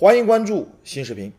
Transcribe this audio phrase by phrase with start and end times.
[0.00, 1.30] 欢迎关注新视频，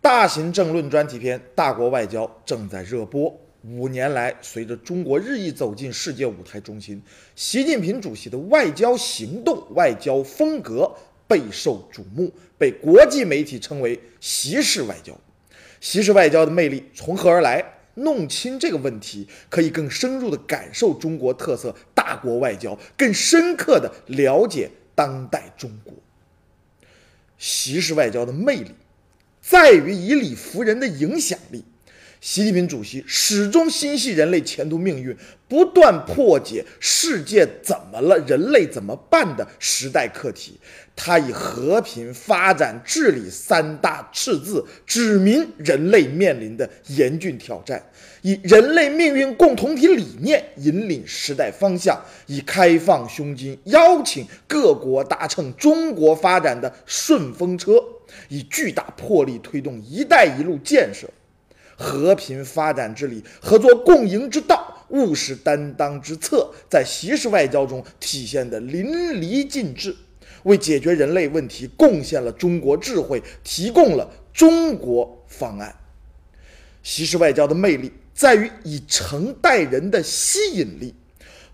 [0.00, 3.38] 大型政论专题片《大国外交》正在热播。
[3.62, 7.02] 五年来，随着中国日益走进世界舞台中心，
[7.36, 10.90] 习近平主席的外交行动、外交风格
[11.28, 15.12] 备受瞩目，被国际媒体称为“习式外交”。
[15.78, 17.62] 习式外交的魅力从何而来？
[17.96, 25.92] 弄清这个问题，可以更深入地感受中国特色大国外交，更深刻地了解当代中国。
[27.40, 28.72] 习式外交的魅力，
[29.40, 31.64] 在于以理服人的影响力。
[32.20, 35.16] 习近平主席始终心系人类前途命运，
[35.48, 40.60] 不断破解“世界怎么了，人类怎么办”的时代课题。
[40.94, 47.82] 他以和平、发展、治理三大赤字，指明人类面临的严峻挑战，
[48.20, 57.82] 以人类命运共同体理念引领时代方向，以开放胸襟邀请各国搭乘中国发展的顺风车，
[58.28, 61.08] 以巨大魄力推动“一带一路”建设。
[61.80, 69.96] 和平发展之理、合作共赢之道、务实担当之策，在习式外交中体现得淋漓尽致，
[70.42, 75.74] 为解决人类问题贡献了中国智慧，提供了中国方案。
[76.82, 80.94] 习式外交的魅力在于以诚待人的吸引力，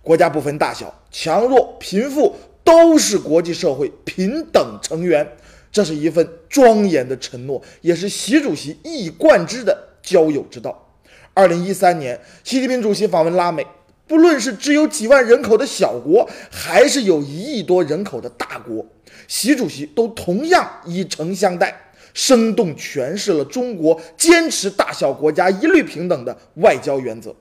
[0.02, 5.24] 国家不分大小、强弱、贫富，都是国际社会平等成员，
[5.70, 9.84] 这是一份庄严的承诺，也是习主席一以贯之的。
[10.06, 10.88] 交友之道。
[11.34, 13.66] 二零一三年，习近平主席访问拉美，
[14.06, 18.86] 不论是只有几万人口的小国，还是有一亿多人口的大国，
[19.28, 21.78] 习主席都同样以诚相待，
[22.14, 27.34] 生动诠释了中国坚持大小国家一律平等的外交原则。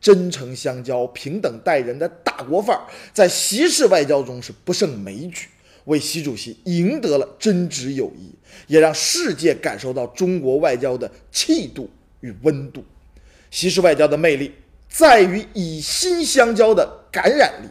[0.00, 5.48] 真诚相交、平等待人的大国范儿，在习式外交中是不胜枚举。
[5.86, 8.32] 为习主席赢得了真挚友谊，
[8.66, 11.88] 也让世界感受到中国外交的气度
[12.20, 12.84] 与温度。
[13.50, 14.52] 习式外交的魅力
[14.88, 17.68] 在于以心相交的感染力。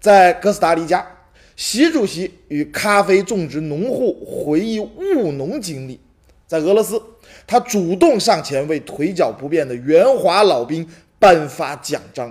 [0.00, 1.06] 在哥斯达黎加，
[1.54, 5.98] 习主席与咖啡种植农户回忆务农经历；
[6.46, 7.00] 在俄罗斯，
[7.46, 10.86] 他主动上前为腿脚不便的援华老兵
[11.18, 12.30] 颁发奖章；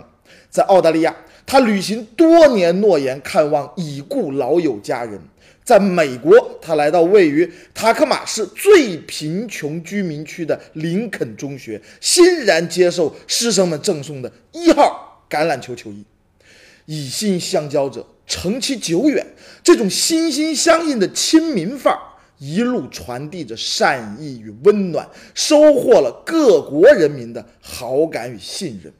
[0.50, 1.16] 在澳大利亚。
[1.45, 5.19] 他履行多年诺言，看望已故老友家人。
[5.63, 16.03] 在美国，他来到位于塔克马市最贫穷居民区的林肯中学，欣然接受师生们赠送的一号橄榄球球衣。
[16.85, 19.25] 以心相交者，成其久远。
[19.63, 21.99] 这种心心相印的亲民范儿，
[22.39, 28.91] 一路传递着善意与温暖，收获了各国人民的好感与信任。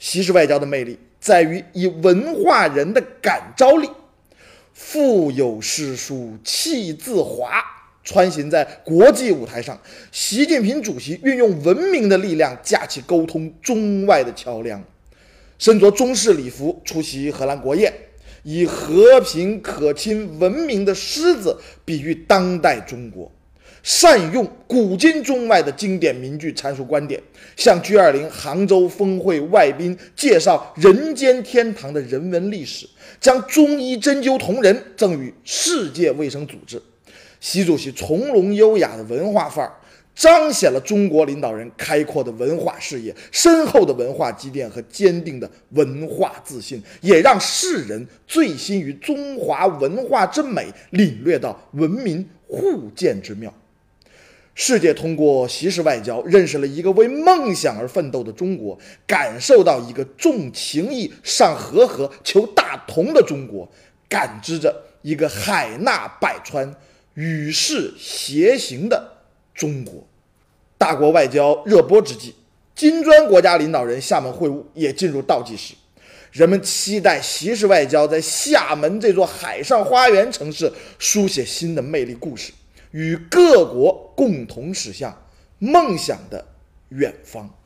[0.00, 0.98] 习式外交的魅力。
[1.20, 3.88] 在于以文化人的感召力，
[4.72, 7.62] 腹有诗书气自华，
[8.02, 9.78] 穿行在国际舞台上。
[10.10, 14.82] 习近平主席运用文明的力量，架起沟通中外的桥梁。
[15.58, 17.92] 身着中式礼服出席荷兰国宴，
[18.42, 23.30] 以和平、可亲、文明的狮子比喻当代中国。
[23.82, 27.20] 善用古今中外的经典名句阐述观点，
[27.56, 32.88] 向 G20 杭州峰会外宾介绍人间天堂的人文历史，
[33.20, 36.80] 将中医针灸同仁赠予世界卫生组织。
[37.40, 39.72] 习主席从容优雅的文化范儿，
[40.14, 53.50] 彰显了中国领导人开阔的文化视野、深厚的文化积淀和坚定的文化自信，也让世人醉心于中华文化之美，领略到文明互鉴之妙。
[54.62, 63.66] 世界通过习式外交认识了一个为梦想而奋斗的中国，感受到一个重情义、尚和合、求大同的中国，
[64.06, 66.74] 感知着一个海纳百川、
[67.14, 69.22] 与世偕行的
[69.54, 70.06] 中国。
[70.76, 72.34] 大国外交热播之际，
[72.74, 75.72] 金砖国家领导人厦门会晤也进入倒计时，
[76.32, 82.52] 人们期待习式外交在厦门这座海上花园城市书写新的魅力故事。
[82.90, 85.26] 与各国共同驶向
[85.58, 86.46] 梦想的
[86.88, 87.59] 远方。